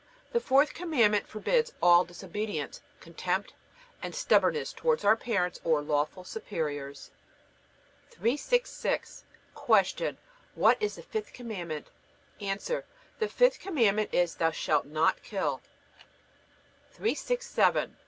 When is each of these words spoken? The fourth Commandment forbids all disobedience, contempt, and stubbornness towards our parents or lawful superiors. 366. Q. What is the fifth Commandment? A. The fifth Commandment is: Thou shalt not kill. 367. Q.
The 0.33 0.39
fourth 0.39 0.73
Commandment 0.73 1.27
forbids 1.27 1.73
all 1.79 2.03
disobedience, 2.05 2.81
contempt, 2.99 3.53
and 4.01 4.15
stubbornness 4.15 4.73
towards 4.73 5.05
our 5.05 5.15
parents 5.15 5.61
or 5.63 5.79
lawful 5.83 6.23
superiors. 6.23 7.11
366. 8.09 9.25
Q. 9.55 10.17
What 10.55 10.81
is 10.81 10.95
the 10.95 11.03
fifth 11.03 11.33
Commandment? 11.33 11.91
A. 12.41 12.55
The 13.19 13.27
fifth 13.29 13.59
Commandment 13.59 14.11
is: 14.11 14.33
Thou 14.33 14.49
shalt 14.49 14.87
not 14.87 15.21
kill. 15.21 15.61
367. 16.93 17.89
Q. 17.89 17.95